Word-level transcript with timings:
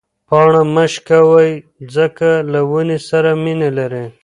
پاڼه 0.27 0.61
مه 0.73 0.85
شکوئ 0.93 1.51
ځکه 1.95 2.29
له 2.51 2.59
ونې 2.69 2.99
سره 3.09 3.29
مینه 3.43 3.69
لري. 3.77 4.05